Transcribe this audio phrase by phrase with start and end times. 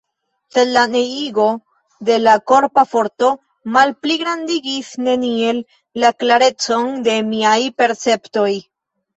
[0.53, 1.49] Sed la neniigo
[2.09, 3.29] de la korpa forto
[3.77, 5.63] malpligrandigis neniel
[6.05, 8.51] la klarecon de miaj perceptoj.